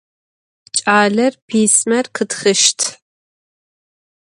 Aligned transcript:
Ç'aler 0.77 1.33
pismer 1.47 2.05
khıtxışt. 2.15 2.79